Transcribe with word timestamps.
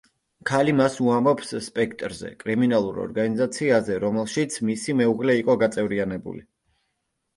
ქალი 0.51 0.71
მას 0.77 0.95
უამბობს 1.07 1.51
„სპექტრზე“, 1.65 2.31
კრიმინალურ 2.41 2.97
ორგანიზაციაზე, 3.05 3.99
რომელშიც 4.07 4.57
მისი 4.71 4.97
მეუღლე 5.03 5.37
იყო 5.45 5.61
გაწევრიანებული. 5.65 6.43